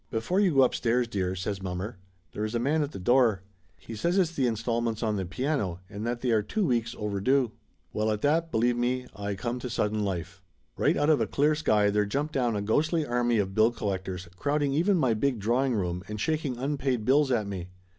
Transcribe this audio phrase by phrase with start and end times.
[0.09, 1.99] "Before you go upstairs, dear," says mommer
[2.31, 3.43] "there is a man at the door.
[3.77, 6.95] He says it's the install ments on the piano, and that they are two weeks
[6.97, 7.51] over due."
[7.93, 10.41] 262 Laughter Limited Well at that, believe me I come to sudden life.
[10.75, 14.27] Right out of a clear sky there jumped down a ghostly army of bill collectors,
[14.37, 17.69] crowding even my big drawing room and shaking unpaid bills at me.